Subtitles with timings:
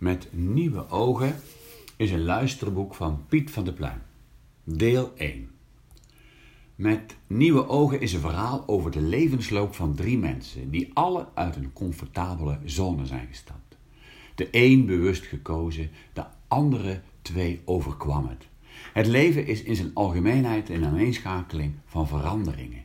[0.00, 1.34] Met nieuwe ogen
[1.96, 4.02] is een luisterboek van Piet van der Pluim.
[4.64, 5.50] Deel 1.
[6.74, 11.56] Met nieuwe ogen is een verhaal over de levensloop van drie mensen die alle uit
[11.56, 13.76] een comfortabele zone zijn gestapt.
[14.34, 18.46] De een bewust gekozen, de andere twee overkwam het.
[18.92, 22.84] Het leven is in zijn algemeenheid een aaneenschakeling van veranderingen.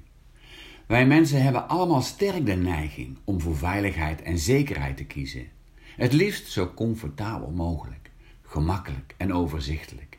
[0.86, 5.54] Wij mensen hebben allemaal sterk de neiging om voor veiligheid en zekerheid te kiezen.
[5.96, 8.10] Het liefst zo comfortabel mogelijk,
[8.42, 10.18] gemakkelijk en overzichtelijk.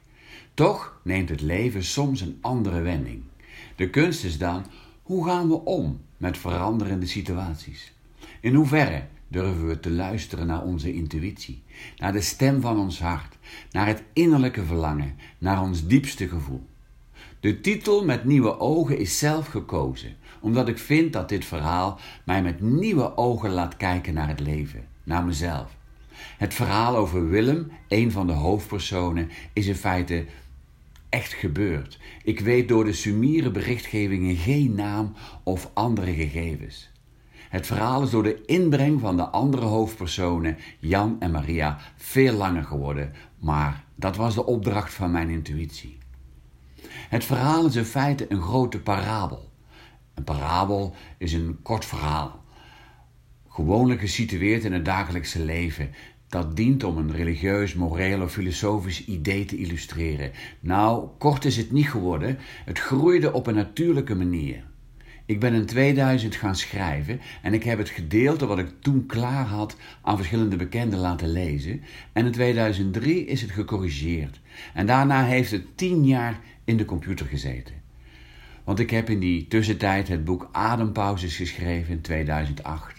[0.54, 3.22] Toch neemt het leven soms een andere wending.
[3.76, 4.66] De kunst is dan,
[5.02, 7.92] hoe gaan we om met veranderende situaties?
[8.40, 11.62] In hoeverre durven we te luisteren naar onze intuïtie,
[11.96, 13.36] naar de stem van ons hart,
[13.70, 16.66] naar het innerlijke verlangen, naar ons diepste gevoel?
[17.40, 22.42] De titel met nieuwe ogen is zelf gekozen, omdat ik vind dat dit verhaal mij
[22.42, 25.76] met nieuwe ogen laat kijken naar het leven, naar mezelf.
[26.38, 30.24] Het verhaal over Willem, een van de hoofdpersonen, is in feite
[31.08, 31.98] echt gebeurd.
[32.22, 35.12] Ik weet door de Sumiere berichtgevingen geen naam
[35.42, 36.90] of andere gegevens.
[37.48, 42.64] Het verhaal is door de inbreng van de andere hoofdpersonen, Jan en Maria, veel langer
[42.64, 45.98] geworden, maar dat was de opdracht van mijn intuïtie.
[47.08, 49.50] Het verhaal is in feite een grote parabel.
[50.14, 52.44] Een parabel is een kort verhaal,
[53.56, 55.90] gewoonlijk gesitueerd in het dagelijkse leven,
[56.28, 60.30] dat dient om een religieus, moreel of filosofisch idee te illustreren.
[60.60, 64.64] Nou, kort is het niet geworden, het groeide op een natuurlijke manier.
[65.26, 69.46] Ik ben in 2000 gaan schrijven en ik heb het gedeelte wat ik toen klaar
[69.46, 71.82] had aan verschillende bekenden laten lezen.
[72.12, 74.40] En in 2003 is het gecorrigeerd.
[74.74, 77.74] En daarna heeft het tien jaar in de computer gezeten.
[78.64, 82.95] Want ik heb in die tussentijd het boek Adempauzes geschreven in 2008.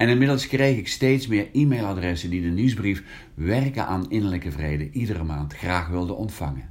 [0.00, 3.02] En inmiddels kreeg ik steeds meer e-mailadressen die de nieuwsbrief
[3.34, 6.70] Werken aan Innerlijke Vrede iedere maand graag wilden ontvangen.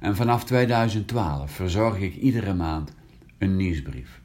[0.00, 2.94] En vanaf 2012 verzorg ik iedere maand
[3.38, 4.20] een nieuwsbrief.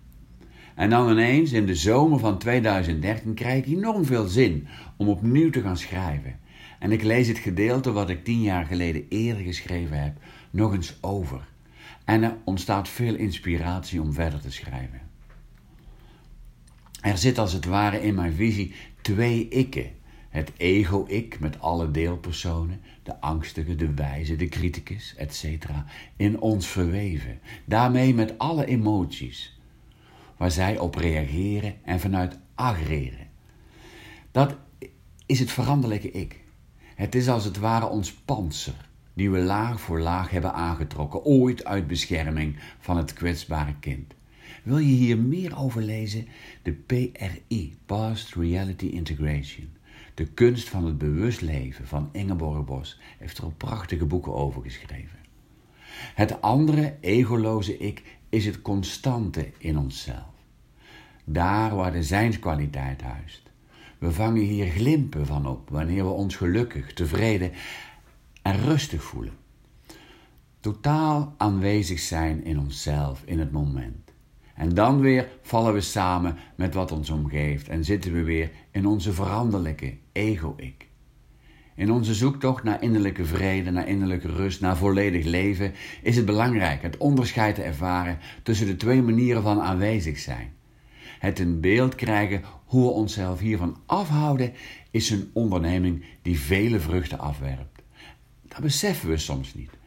[0.76, 5.50] En dan ineens in de zomer van 2013 krijg ik enorm veel zin om opnieuw
[5.50, 6.40] te gaan schrijven.
[6.80, 10.18] En ik lees het gedeelte wat ik tien jaar geleden eerder geschreven heb
[10.52, 11.48] nog eens over.
[12.06, 15.11] En er ontstaat veel inspiratie om verder te schrijven.
[17.02, 19.92] Er zit als het ware in mijn visie twee ikken.
[20.30, 25.46] Het ego-ik met alle deelpersonen, de angstige, de wijze, de criticus, etc.
[26.16, 27.40] in ons verweven.
[27.66, 29.60] Daarmee met alle emoties
[30.38, 33.28] waar zij op reageren en vanuit agreren.
[34.32, 34.56] Dat
[35.26, 36.40] is het veranderlijke ik.
[36.96, 41.66] Het is als het ware ons panzer, die we laag voor laag hebben aangetrokken, ooit
[41.66, 44.14] uit bescherming van het kwetsbare kind.
[44.64, 46.28] Wil je hier meer over lezen?
[46.62, 49.70] De PRI, Past Reality Integration.
[50.14, 54.62] De kunst van het bewust leven van Ingeborg Bos heeft er ook prachtige boeken over
[54.62, 55.20] geschreven.
[56.16, 60.30] Het andere, egoloze ik, is het constante in onszelf.
[61.26, 63.52] Daar waar de zijnskwaliteit huist.
[63.98, 67.52] We vangen hier glimpen van op wanneer we ons gelukkig, tevreden
[68.42, 69.34] en rustig voelen.
[70.60, 74.11] Totaal aanwezig zijn in onszelf, in het moment.
[74.56, 78.86] En dan weer vallen we samen met wat ons omgeeft en zitten we weer in
[78.86, 80.88] onze veranderlijke ego-ik.
[81.76, 86.82] In onze zoektocht naar innerlijke vrede, naar innerlijke rust, naar volledig leven is het belangrijk
[86.82, 90.54] het onderscheid te ervaren tussen de twee manieren van aanwezig zijn.
[91.20, 94.54] Het in beeld krijgen hoe we onszelf hiervan afhouden
[94.92, 97.82] is een onderneming die vele vruchten afwerpt.
[98.48, 99.80] Dat beseffen we soms niet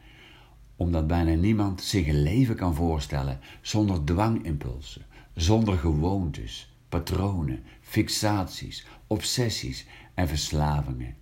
[0.75, 9.85] omdat bijna niemand zich een leven kan voorstellen zonder dwangimpulsen, zonder gewoontes, patronen, fixaties, obsessies
[10.13, 11.15] en verslavingen.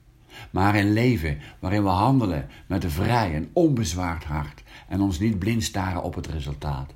[0.52, 5.40] Maar een leven waarin we handelen met een vrij en onbezwaard hart en ons niet
[5.40, 6.94] blind staren op het resultaat.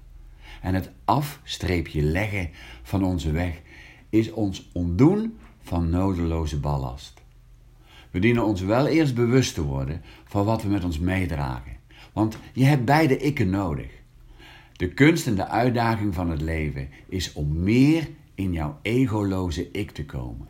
[0.62, 2.50] En het afstreepje leggen
[2.84, 3.62] van onze weg
[4.10, 7.22] is ons ontdoen van nodeloze ballast.
[8.12, 11.77] We dienen ons wel eerst bewust te worden van wat we met ons meedragen
[12.18, 13.90] want je hebt beide ikken nodig.
[14.74, 19.92] De kunst en de uitdaging van het leven is om meer in jouw egoloze ik
[19.92, 20.48] te komen.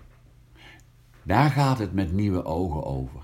[1.24, 3.20] Daar gaat het met nieuwe ogen over.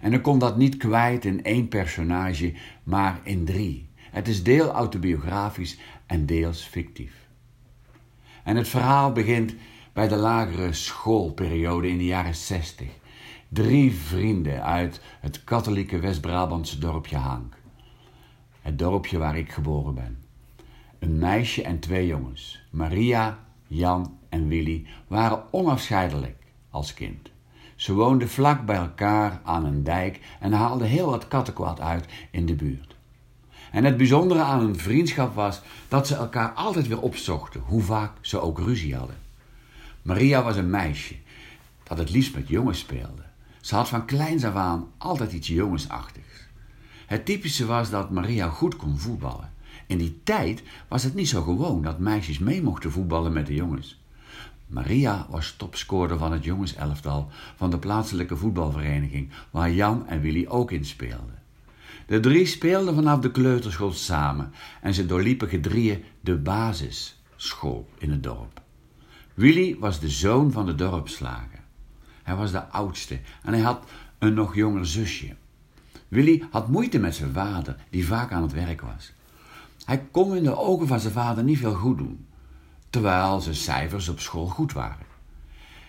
[0.00, 3.88] En dan komt dat niet kwijt in één personage, maar in drie.
[3.94, 7.14] Het is deel autobiografisch en deels fictief.
[8.44, 9.54] En het verhaal begint
[9.92, 12.86] bij de lagere schoolperiode in de jaren 60.
[13.48, 17.57] Drie vrienden uit het katholieke West-Brabantse dorpje Hank
[18.60, 20.18] het dorpje waar ik geboren ben.
[20.98, 27.30] Een meisje en twee jongens, Maria, Jan en Willy, waren onafscheidelijk als kind.
[27.76, 32.46] Ze woonden vlak bij elkaar aan een dijk en haalden heel wat kattenkwaad uit in
[32.46, 32.96] de buurt.
[33.70, 38.12] En het bijzondere aan hun vriendschap was dat ze elkaar altijd weer opzochten, hoe vaak
[38.20, 39.16] ze ook ruzie hadden.
[40.02, 41.14] Maria was een meisje
[41.82, 43.22] dat het liefst met jongens speelde.
[43.60, 46.47] Ze had van kleins af aan altijd iets jongensachtigs.
[47.08, 49.52] Het typische was dat Maria goed kon voetballen.
[49.86, 53.54] In die tijd was het niet zo gewoon dat meisjes mee mochten voetballen met de
[53.54, 54.00] jongens.
[54.66, 60.70] Maria was topscorer van het jongenselftal van de plaatselijke voetbalvereniging, waar Jan en Willy ook
[60.70, 61.42] in speelden.
[62.06, 68.22] De drie speelden vanaf de kleuterschool samen en ze doorliepen gedrieën de basisschool in het
[68.22, 68.60] dorp.
[69.34, 71.60] Willy was de zoon van de dorpslager.
[72.22, 75.36] Hij was de oudste en hij had een nog jonger zusje.
[76.08, 79.12] Willy had moeite met zijn vader, die vaak aan het werk was.
[79.84, 82.26] Hij kon in de ogen van zijn vader niet veel goed doen,
[82.90, 85.06] terwijl zijn cijfers op school goed waren.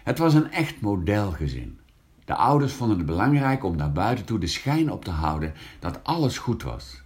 [0.03, 1.79] Het was een echt modelgezin.
[2.25, 6.03] De ouders vonden het belangrijk om naar buiten toe de schijn op te houden dat
[6.03, 7.01] alles goed was.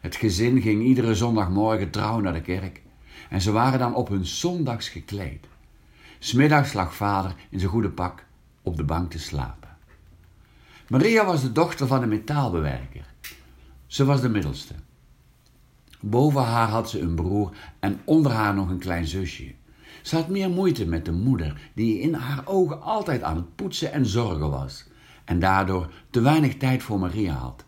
[0.00, 2.82] Het gezin ging iedere zondagmorgen trouw naar de kerk
[3.30, 5.46] en ze waren dan op hun zondags gekleed.
[6.18, 8.24] Smiddags lag vader in zijn goede pak
[8.62, 9.65] op de bank te slapen.
[10.88, 13.06] Maria was de dochter van een metaalbewerker.
[13.86, 14.74] Ze was de middelste.
[16.00, 19.54] Boven haar had ze een broer en onder haar nog een klein zusje.
[20.02, 23.92] Ze had meer moeite met de moeder, die in haar ogen altijd aan het poetsen
[23.92, 24.86] en zorgen was,
[25.24, 27.64] en daardoor te weinig tijd voor Maria had.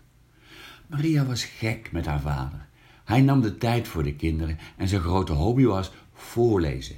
[0.86, 2.66] Maria was gek met haar vader.
[3.04, 6.96] Hij nam de tijd voor de kinderen en zijn grote hobby was voorlezen.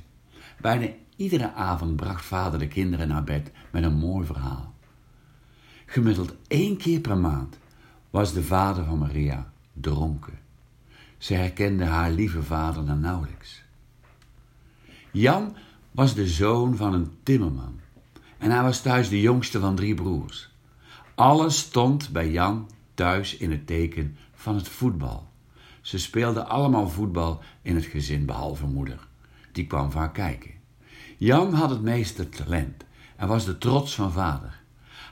[0.60, 0.86] Bijna
[1.16, 4.69] iedere avond bracht vader de kinderen naar bed met een mooi verhaal.
[5.92, 7.58] Gemiddeld één keer per maand
[8.10, 10.38] was de vader van Maria dronken.
[11.18, 13.62] Ze herkende haar lieve vader dan nauwelijks.
[15.10, 15.56] Jan
[15.90, 17.80] was de zoon van een timmerman
[18.38, 20.50] en hij was thuis de jongste van drie broers.
[21.14, 25.28] Alles stond bij Jan thuis in het teken van het voetbal.
[25.80, 29.06] Ze speelden allemaal voetbal in het gezin, behalve moeder.
[29.52, 30.50] Die kwam vaak kijken.
[31.16, 32.84] Jan had het meeste talent
[33.16, 34.59] en was de trots van vader.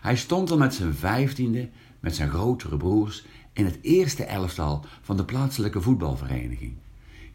[0.00, 1.68] Hij stond al met zijn vijftiende,
[2.00, 6.74] met zijn grotere broers, in het eerste elftal van de plaatselijke voetbalvereniging.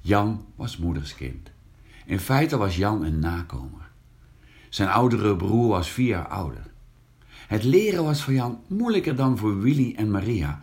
[0.02, 1.52] Jan was moeders kind.
[2.06, 3.92] In feite was Jan een nakomer.
[4.70, 6.72] Zijn oudere broer was vier jaar ouder.
[7.48, 10.62] Het leren was voor Jan moeilijker dan voor Willy en Maria.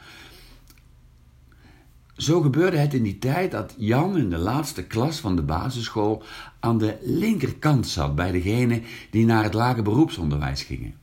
[2.16, 6.22] Zo gebeurde het in die tijd dat Jan in de laatste klas van de basisschool
[6.60, 10.99] aan de linkerkant zat bij degenen die naar het lage beroepsonderwijs gingen.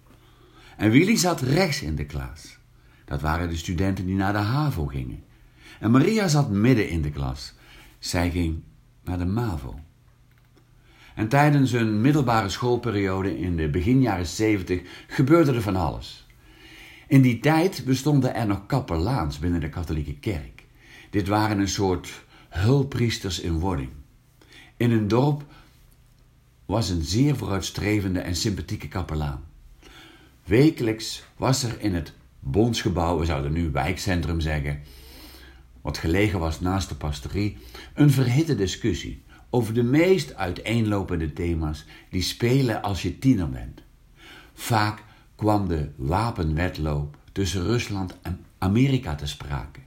[0.78, 2.58] En Willy zat rechts in de klas.
[3.06, 5.24] Dat waren de studenten die naar de HAVO gingen.
[5.80, 7.54] En Maria zat midden in de klas.
[8.00, 8.64] Zij ging
[9.04, 9.80] naar de MAVO.
[11.16, 16.28] En tijdens een middelbare schoolperiode in de begin jaren 70 gebeurde er van alles.
[17.08, 20.66] In die tijd bestonden er nog kapelaans binnen de katholieke kerk.
[21.10, 23.90] Dit waren een soort hulpriesters in wording.
[24.78, 25.46] In een dorp
[26.66, 29.47] was een zeer vooruitstrevende en sympathieke kapelaan.
[30.48, 34.82] Wekelijks was er in het bondsgebouw, we zouden nu wijkcentrum zeggen,
[35.82, 37.58] wat gelegen was naast de pastorie,
[37.94, 43.82] een verhitte discussie over de meest uiteenlopende thema's die spelen als je tiener bent.
[44.54, 45.04] Vaak
[45.36, 49.80] kwam de wapenwetloop tussen Rusland en Amerika te sprake.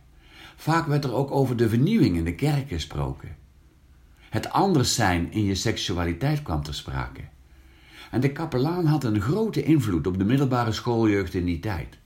[0.56, 3.36] Vaak werd er ook over de vernieuwing in de kerk gesproken.
[4.18, 7.20] Het anders zijn in je seksualiteit kwam ter sprake.
[8.10, 11.98] En de kapelaan had een grote invloed op de middelbare schooljeugd in die tijd.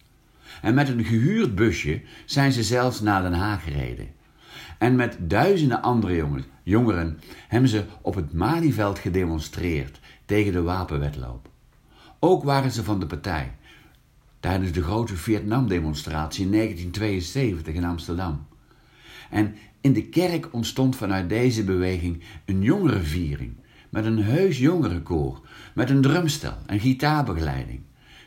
[0.63, 4.09] En met een gehuurd busje zijn ze zelfs naar Den Haag gereden.
[4.79, 6.29] En met duizenden andere
[6.63, 11.49] jongeren hebben ze op het Malieveld gedemonstreerd tegen de wapenwetloop.
[12.19, 13.53] Ook waren ze van de partij
[14.41, 18.47] tijdens de grote Vietnam-demonstratie in 1972 in Amsterdam.
[19.31, 23.57] En in de kerk ontstond vanuit deze beweging een jongerenviering
[23.95, 25.41] met een heus jongerenkoor,
[25.75, 27.81] met een drumstel en gitaarbegeleiding.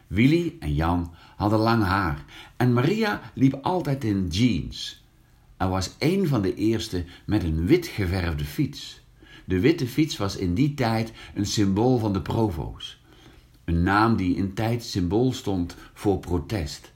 [0.08, 2.26] Willy en Jan hadden lang haar
[2.58, 5.04] en Maria liep altijd in jeans.
[5.58, 9.02] Er was een van de eerste met een wit geverfde fiets.
[9.46, 13.02] De witte fiets was in die tijd een symbool van de provo's.
[13.66, 16.92] Een naam die in tijd symbool stond voor protest.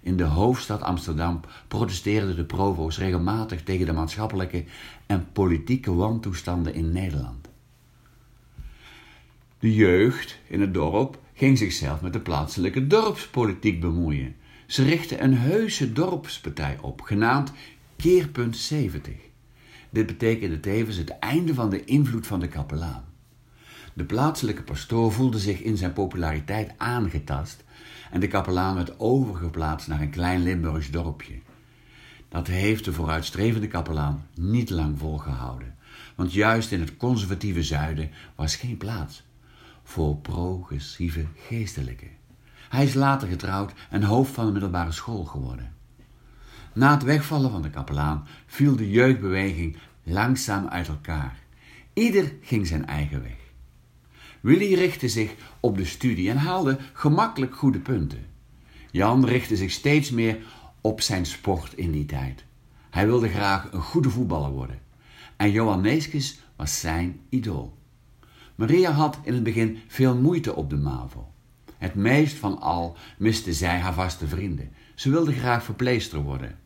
[0.00, 4.64] In de hoofdstad Amsterdam protesteerden de provo's regelmatig tegen de maatschappelijke
[5.06, 7.45] en politieke wantoestanden in Nederland.
[9.58, 14.36] De jeugd in het dorp ging zichzelf met de plaatselijke dorpspolitiek bemoeien.
[14.66, 17.52] Ze richtten een heuse dorpspartij op, genaamd
[17.96, 19.14] Keerpunt 70.
[19.90, 23.04] Dit betekende tevens het einde van de invloed van de kapelaan.
[23.92, 27.64] De plaatselijke pastoor voelde zich in zijn populariteit aangetast
[28.10, 31.38] en de kapelaan werd overgeplaatst naar een klein Limburgs dorpje.
[32.28, 35.74] Dat heeft de vooruitstrevende kapelaan niet lang volgehouden,
[36.14, 39.24] want juist in het conservatieve zuiden was geen plaats
[39.88, 42.06] voor progressieve geestelijke.
[42.68, 45.74] Hij is later getrouwd en hoofd van de middelbare school geworden.
[46.72, 51.38] Na het wegvallen van de kapelaan viel de jeugdbeweging langzaam uit elkaar.
[51.92, 53.36] Ieder ging zijn eigen weg.
[54.40, 58.26] Willy richtte zich op de studie en haalde gemakkelijk goede punten.
[58.90, 60.38] Jan richtte zich steeds meer
[60.80, 62.44] op zijn sport in die tijd.
[62.90, 64.80] Hij wilde graag een goede voetballer worden.
[65.36, 67.75] En Johan Neeskens was zijn idool.
[68.56, 71.32] Maria had in het begin veel moeite op de MAVO.
[71.78, 74.72] Het meest van al miste zij haar vaste vrienden.
[74.94, 76.58] Ze wilde graag verpleester worden.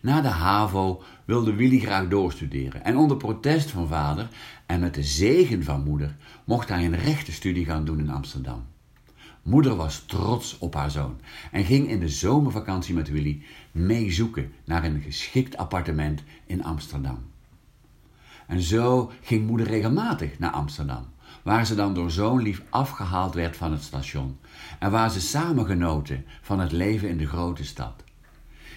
[0.00, 4.28] Na de HAVO wilde Willy graag doorstuderen en onder protest van vader
[4.66, 8.66] en met de zegen van moeder mocht hij een rechtenstudie gaan doen in Amsterdam.
[9.42, 11.20] Moeder was trots op haar zoon
[11.50, 17.31] en ging in de zomervakantie met Willy meezoeken naar een geschikt appartement in Amsterdam.
[18.52, 21.04] En zo ging moeder regelmatig naar Amsterdam,
[21.42, 24.38] waar ze dan door zoon lief afgehaald werd van het station
[24.78, 28.04] en waar ze samen genoten van het leven in de grote stad.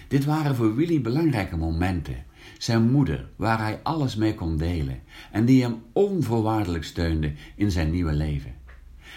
[0.08, 2.24] Dit waren voor Willy belangrijke momenten.
[2.58, 7.90] Zijn moeder, waar hij alles mee kon delen en die hem onvoorwaardelijk steunde in zijn
[7.90, 8.54] nieuwe leven.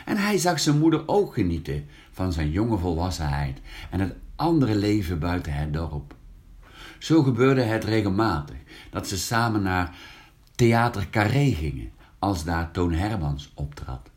[0.06, 5.20] En hij zag zijn moeder ook genieten van zijn jonge volwassenheid en het andere leven
[5.20, 6.16] buiten het dorp.
[6.98, 8.58] Zo gebeurde het regelmatig
[8.90, 9.96] dat ze samen naar
[10.60, 14.10] Theater Carré gingen, als daar Toon Hermans optrad.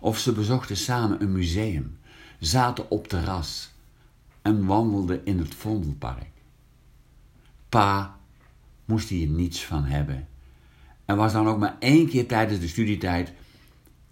[0.00, 1.98] Of ze bezochten samen een museum,
[2.40, 3.72] zaten op terras
[4.42, 6.30] en wandelden in het Vondelpark.
[7.68, 8.18] Pa
[8.84, 10.28] moest hier niets van hebben.
[11.04, 13.32] En was dan ook maar één keer tijdens de studietijd,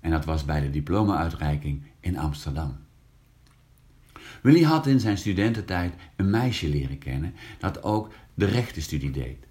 [0.00, 2.76] en dat was bij de diploma-uitreiking in Amsterdam.
[4.42, 9.46] Willy had in zijn studententijd een meisje leren kennen dat ook de rechtenstudie deed.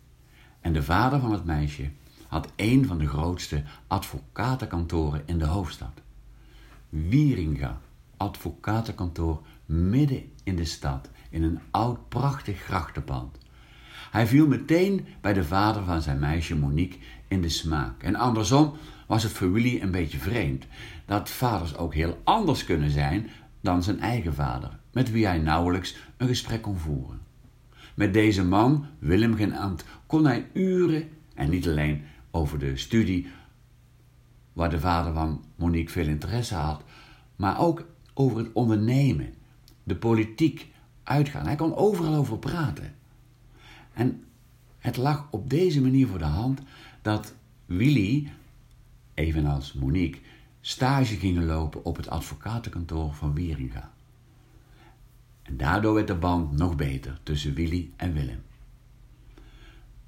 [0.61, 1.89] En de vader van het meisje
[2.33, 6.01] had een van de grootste advocatenkantoren in de hoofdstad.
[6.89, 7.81] Wieringa,
[8.17, 13.37] advocatenkantoor midden in de stad, in een oud prachtig grachtenpand.
[14.11, 18.03] Hij viel meteen bij de vader van zijn meisje Monique in de smaak.
[18.03, 18.73] En andersom
[19.07, 20.65] was het voor Willy een beetje vreemd
[21.05, 23.29] dat vaders ook heel anders kunnen zijn
[23.61, 27.19] dan zijn eigen vader, met wie hij nauwelijks een gesprek kon voeren.
[27.95, 32.03] Met deze man, Willem genaamd, kon hij uren, en niet alleen
[32.35, 33.27] over de studie
[34.53, 36.83] waar de vader van Monique veel interesse had,
[37.35, 39.33] maar ook over het ondernemen,
[39.83, 40.71] de politiek,
[41.03, 41.45] uitgaan.
[41.45, 42.95] Hij kon overal over praten.
[43.93, 44.23] En
[44.77, 46.61] het lag op deze manier voor de hand
[47.01, 47.33] dat
[47.65, 48.31] Willy,
[49.13, 50.21] evenals Monique,
[50.61, 53.93] stage gingen lopen op het advocatenkantoor van Wieringa.
[55.41, 58.41] En daardoor werd de band nog beter tussen Willy en Willem.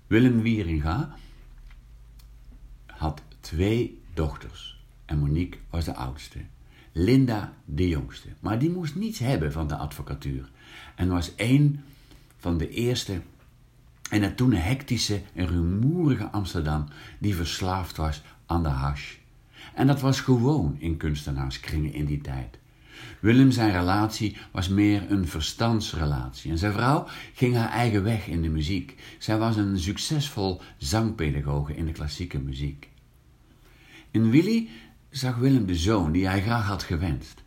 [0.08, 1.16] Willem Wieringa
[3.56, 6.40] twee dochters en Monique was de oudste.
[6.92, 8.28] Linda de jongste.
[8.40, 10.50] Maar die moest niets hebben van de advocatuur.
[10.96, 11.84] En was een
[12.38, 13.22] van de eerste
[14.10, 16.86] in het toen hectische en rumoerige Amsterdam
[17.20, 19.16] die verslaafd was aan de hash.
[19.74, 22.58] En dat was gewoon in kunstenaarskringen in die tijd.
[23.20, 28.42] Willem zijn relatie was meer een verstandsrelatie en zijn vrouw ging haar eigen weg in
[28.42, 28.96] de muziek.
[29.20, 32.94] Zij was een succesvol zangpedagoge in de klassieke muziek.
[34.16, 34.70] In Willy
[35.10, 37.44] zag Willem de zoon die hij graag had gewenst.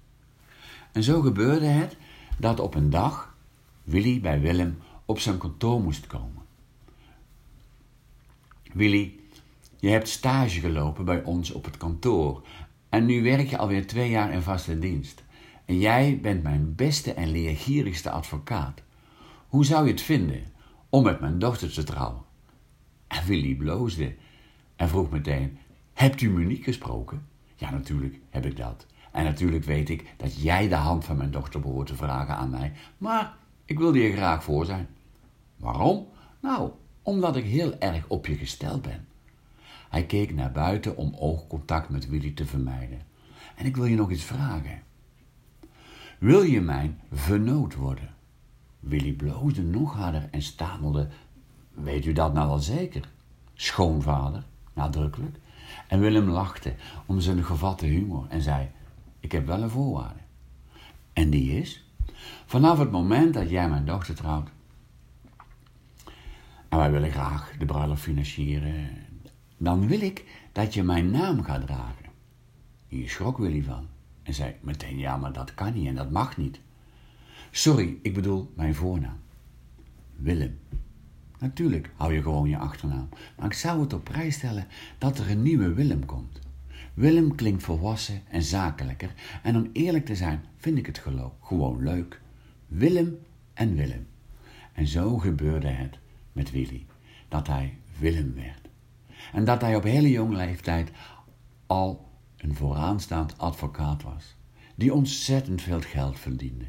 [0.93, 1.97] En zo gebeurde het
[2.39, 3.37] dat op een dag
[3.83, 6.43] Willy bij Willem op zijn kantoor moest komen.
[8.73, 9.19] Willy,
[9.77, 12.47] je hebt stage gelopen bij ons op het kantoor
[12.89, 15.25] en nu werk je alweer twee jaar in vaste dienst.
[15.65, 18.83] En jij bent mijn beste en leergierigste advocaat.
[19.49, 20.45] Hoe zou je het vinden
[20.89, 22.23] om met mijn dochter te trouwen?
[23.07, 24.15] En Willy bloosde
[24.77, 25.59] en vroeg meteen:
[25.99, 27.26] Hebt u Monique gesproken?
[27.57, 28.87] Ja, natuurlijk heb ik dat.
[29.12, 32.50] En natuurlijk weet ik dat jij de hand van mijn dochter behoort te vragen aan
[32.50, 32.73] mij.
[32.99, 34.88] Maar ik wil je graag voor zijn.
[35.57, 36.07] Waarom?
[36.40, 36.71] Nou,
[37.02, 39.07] omdat ik heel erg op je gesteld ben.
[39.88, 43.02] Hij keek naar buiten om oogcontact met Willy te vermijden.
[43.57, 44.83] En ik wil je nog iets vragen.
[46.19, 48.14] Wil je mijn vernoot worden?
[48.81, 51.09] Willy bloosde nog harder en stamelde:
[51.71, 53.09] Weet u dat nou wel zeker?
[53.55, 55.37] Schoonvader, nadrukkelijk.
[55.89, 56.75] En Willem lachte
[57.07, 58.69] om zijn gevatte humor en zei:
[59.21, 60.21] Ik heb wel een voorwaarde.
[61.13, 61.85] En die is:
[62.47, 64.51] Vanaf het moment dat jij mijn dochter trouwt.
[66.69, 68.91] En wij willen graag de bruiloft financieren.
[69.57, 72.07] dan wil ik dat je mijn naam gaat dragen.
[72.89, 73.87] Hier schrok Willy van
[74.23, 76.61] en zei meteen: Ja, maar dat kan niet en dat mag niet.
[77.51, 79.19] Sorry, ik bedoel mijn voornaam.
[80.17, 80.59] Willem.
[81.38, 84.66] Natuurlijk hou je gewoon je achternaam, maar ik zou het op prijs stellen
[84.99, 86.38] dat er een nieuwe Willem komt.
[86.95, 91.83] Willem klinkt volwassen en zakelijker en om eerlijk te zijn vind ik het geloof gewoon
[91.83, 92.21] leuk.
[92.66, 93.18] Willem
[93.54, 94.07] en Willem.
[94.73, 95.99] En zo gebeurde het
[96.33, 96.87] met Willy,
[97.28, 98.68] dat hij Willem werd.
[99.33, 100.90] En dat hij op hele jonge leeftijd
[101.66, 104.37] al een vooraanstaand advocaat was,
[104.75, 106.66] die ontzettend veel geld verdiende.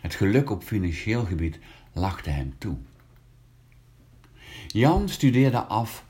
[0.00, 1.58] Het geluk op financieel gebied
[1.92, 2.76] lachte hem toe.
[4.72, 6.04] Jan studeerde af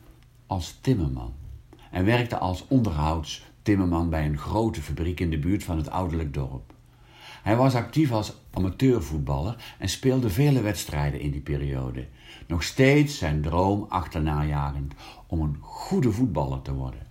[0.47, 1.33] als timmerman
[1.91, 6.73] en werkte als onderhoudstimmerman bij een grote fabriek in de buurt van het ouderlijk dorp.
[7.43, 12.07] Hij was actief als amateurvoetballer en speelde vele wedstrijden in die periode.
[12.47, 14.95] Nog steeds zijn droom achterna jagend
[15.27, 17.07] om een goede voetballer te worden.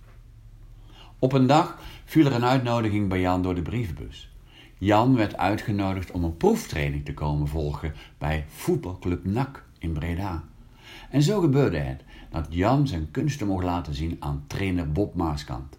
[1.18, 4.30] Op een dag viel er een uitnodiging bij Jan door de brievenbus.
[4.78, 10.47] Jan werd uitgenodigd om een proeftraining te komen volgen bij voetbalclub NAC in Breda.
[11.10, 15.78] En zo gebeurde het dat Jan zijn kunsten mocht laten zien aan trainer Bob Maaskant,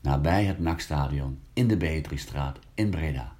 [0.00, 3.32] nabij het NAC-stadion in de Beatrixstraat in Breda.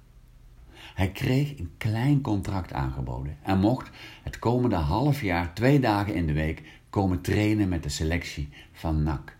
[0.93, 3.89] Hij kreeg een klein contract aangeboden en mocht
[4.23, 9.03] het komende half jaar twee dagen in de week komen trainen met de selectie van
[9.03, 9.37] NAC.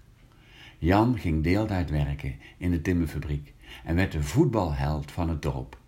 [0.77, 5.80] Jan ging deeltijd werken in de timmerfabriek en werd de voetbalheld van het dorp.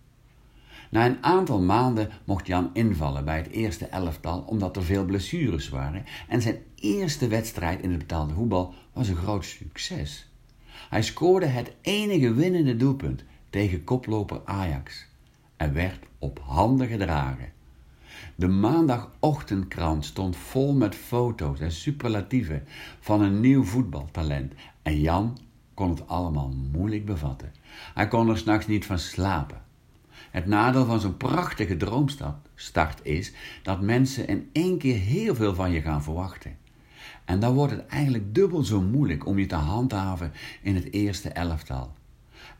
[0.94, 5.68] Na een aantal maanden mocht Jan invallen bij het eerste elftal omdat er veel blessures
[5.68, 10.28] waren en zijn eerste wedstrijd in het betaalde voetbal was een groot succes.
[10.90, 15.06] Hij scoorde het enige winnende doelpunt tegen koploper Ajax
[15.56, 17.52] en werd op handen gedragen.
[18.34, 22.64] De maandagochtendkrant stond vol met foto's en superlatieven
[23.00, 25.38] van een nieuw voetbaltalent en Jan
[25.74, 27.52] kon het allemaal moeilijk bevatten.
[27.94, 29.63] Hij kon er s'nachts niet van slapen.
[30.34, 33.32] Het nadeel van zo'n prachtige droomstart is
[33.62, 36.56] dat mensen in één keer heel veel van je gaan verwachten.
[37.24, 40.32] En dan wordt het eigenlijk dubbel zo moeilijk om je te handhaven
[40.62, 41.94] in het eerste elftal.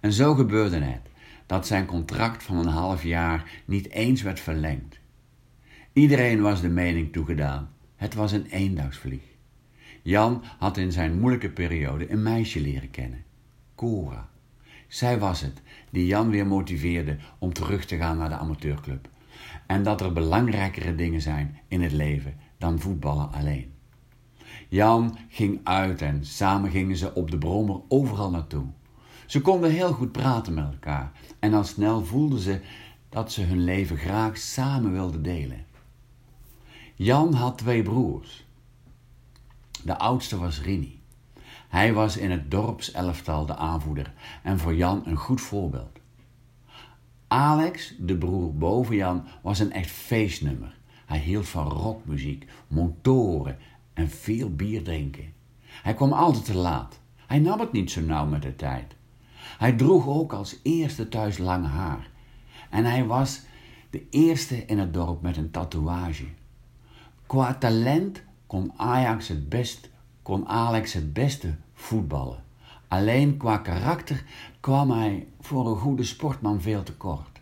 [0.00, 1.00] En zo gebeurde het
[1.46, 4.98] dat zijn contract van een half jaar niet eens werd verlengd.
[5.92, 7.70] Iedereen was de mening toegedaan.
[7.96, 9.22] Het was een eendagsvlieg.
[10.02, 13.24] Jan had in zijn moeilijke periode een meisje leren kennen,
[13.74, 14.32] Cora.
[14.94, 19.08] Zij was het die Jan weer motiveerde om terug te gaan naar de amateurclub.
[19.66, 23.72] En dat er belangrijkere dingen zijn in het leven dan voetballen alleen.
[24.68, 28.66] Jan ging uit en samen gingen ze op de brommer overal naartoe.
[29.26, 32.60] Ze konden heel goed praten met elkaar en al snel voelden ze
[33.08, 35.66] dat ze hun leven graag samen wilden delen.
[36.94, 38.46] Jan had twee broers.
[39.82, 41.02] De oudste was Rini.
[41.74, 45.98] Hij was in het dorpselftal de aanvoerder en voor Jan een goed voorbeeld.
[47.28, 50.76] Alex, de broer boven Jan, was een echt feestnummer.
[51.06, 53.58] Hij hield van rockmuziek, motoren
[53.92, 55.32] en veel bier drinken.
[55.62, 57.00] Hij kwam altijd te laat.
[57.26, 58.94] Hij nam het niet zo nauw met de tijd.
[59.58, 62.10] Hij droeg ook als eerste thuis lang haar.
[62.70, 63.40] En hij was
[63.90, 66.26] de eerste in het dorp met een tatoeage.
[67.26, 69.90] Qua talent kon, Ajax het best,
[70.22, 72.42] kon Alex het beste voetballen.
[72.88, 74.24] Alleen qua karakter
[74.60, 77.40] kwam hij voor een goede sportman veel te kort.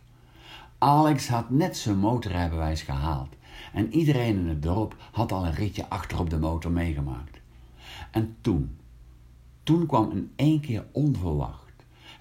[0.78, 3.34] Alex had net zijn motorrijbewijs gehaald
[3.72, 7.40] en iedereen in het dorp had al een ritje achter op de motor meegemaakt.
[8.10, 8.76] En toen,
[9.62, 11.62] toen kwam in één keer onverwacht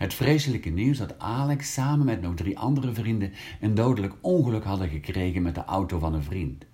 [0.01, 4.89] het vreselijke nieuws dat Alex samen met nog drie andere vrienden een dodelijk ongeluk hadden
[4.89, 6.65] gekregen met de auto van een vriend.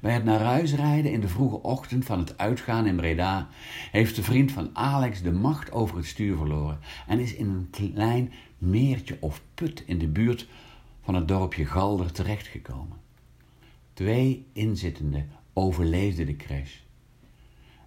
[0.00, 3.48] Bij het naar huis rijden in de vroege ochtend van het uitgaan in Breda
[3.90, 7.68] heeft de vriend van Alex de macht over het stuur verloren en is in een
[7.70, 10.48] klein meertje of put in de buurt
[11.02, 12.96] van het dorpje Galder terechtgekomen.
[13.92, 16.74] Twee inzittenden overleefden de crash.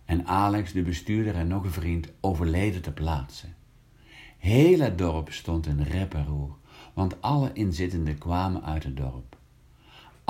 [0.05, 3.47] En Alex, de bestuurder en nog een vriend overleden ter plaatse.
[4.37, 6.55] Heel het dorp stond in rep en roer,
[6.93, 9.38] want alle inzittenden kwamen uit het dorp.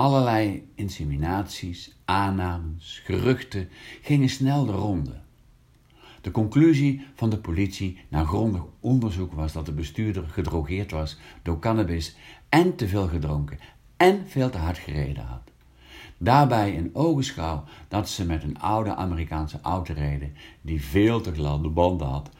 [0.00, 3.68] Allerlei inseminaties, aannames, geruchten
[4.02, 5.20] gingen snel de ronde.
[6.20, 11.58] De conclusie van de politie na grondig onderzoek was dat de bestuurder gedrogeerd was door
[11.58, 12.16] cannabis
[12.48, 13.58] en te veel gedronken
[13.96, 15.50] en veel te hard gereden had.
[16.18, 21.68] Daarbij in ogenschouw dat ze met een oude Amerikaanse auto reden die veel te gladde
[21.68, 22.30] banden had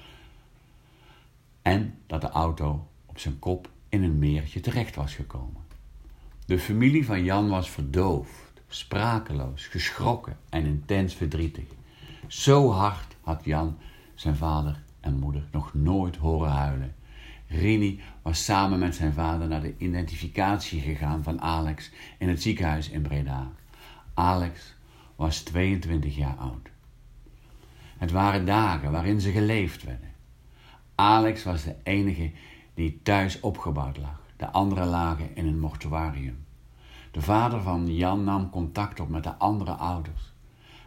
[1.62, 5.69] en dat de auto op zijn kop in een meertje terecht was gekomen.
[6.50, 11.64] De familie van Jan was verdoofd, sprakeloos, geschrokken en intens verdrietig.
[12.26, 13.78] Zo hard had Jan
[14.14, 16.94] zijn vader en moeder nog nooit horen huilen.
[17.46, 22.88] Rini was samen met zijn vader naar de identificatie gegaan van Alex in het ziekenhuis
[22.88, 23.50] in Breda.
[24.14, 24.74] Alex
[25.16, 26.70] was 22 jaar oud.
[27.98, 30.10] Het waren dagen waarin ze geleefd werden.
[30.94, 32.30] Alex was de enige
[32.74, 34.19] die thuis opgebouwd lag.
[34.40, 36.44] De anderen lagen in een mortuarium.
[37.10, 40.32] De vader van Jan nam contact op met de andere ouders.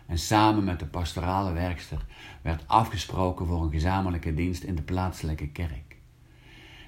[0.05, 2.05] En samen met de pastorale werkster
[2.41, 5.97] werd afgesproken voor een gezamenlijke dienst in de plaatselijke kerk.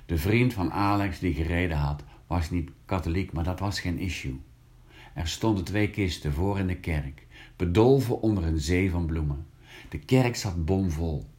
[0.06, 4.42] De vriend van Alex die gereden had, was niet katholiek, maar dat was geen issue.
[5.14, 9.48] Er stonden twee kisten voor in de kerk, bedolven onder een zee van bloemen.
[9.90, 11.30] De kerk zat bomvol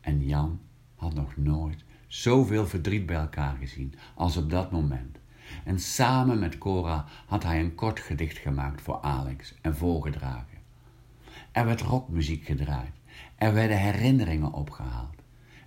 [0.00, 0.60] en Jan
[0.94, 5.18] had nog nooit zoveel verdriet bij elkaar gezien als op dat moment.
[5.64, 10.58] En samen met Cora had hij een kort gedicht gemaakt voor Alex en voorgedragen.
[11.52, 12.92] Er werd rockmuziek gedraaid.
[13.36, 15.14] Er werden herinneringen opgehaald.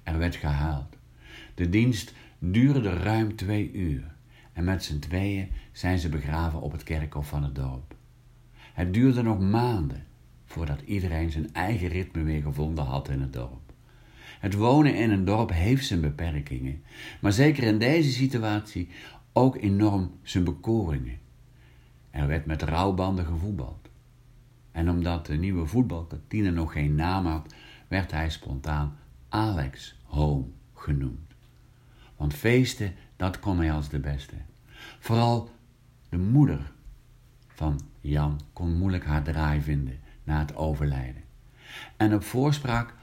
[0.04, 0.98] Er werd gehuild.
[1.56, 4.16] De dienst duurde ruim twee uur.
[4.54, 7.96] En met z'n tweeën zijn ze begraven op het kerkhof van het dorp.
[8.74, 10.06] Het duurde nog maanden
[10.46, 13.65] voordat iedereen zijn eigen ritme weer gevonden had in het dorp.
[14.46, 16.84] Het wonen in een dorp heeft zijn beperkingen,
[17.22, 18.90] maar zeker in deze situatie
[19.34, 21.20] ook enorm zijn bekoringen.
[22.10, 23.90] Er werd met rouwbanden gevoetbald.
[24.72, 27.54] En omdat de nieuwe voetbalkantine nog geen naam had,
[27.88, 28.98] werd hij spontaan
[29.30, 31.34] Alex Home genoemd.
[32.16, 34.36] Want feesten, dat kon hij als de beste.
[35.00, 35.50] Vooral
[36.10, 36.72] de moeder
[37.48, 41.24] van Jan kon moeilijk haar draai vinden na het overlijden.
[41.98, 42.94] En op voorspraak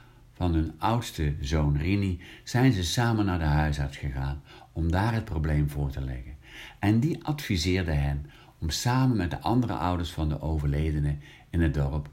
[0.43, 5.25] van hun oudste zoon Rini zijn ze samen naar de huisarts gegaan om daar het
[5.25, 6.35] probleem voor te leggen.
[6.79, 8.25] En die adviseerde hen
[8.59, 11.17] om samen met de andere ouders van de overledene
[11.49, 12.09] in het dorp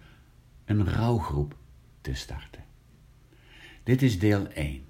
[0.65, 1.57] een rouwgroep
[2.01, 2.65] te starten.
[3.83, 4.83] Dit is deel 1.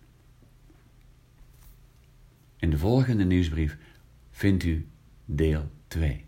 [2.57, 3.79] In de volgende nieuwsbrief
[4.31, 4.89] vindt u
[5.25, 6.25] deel 2.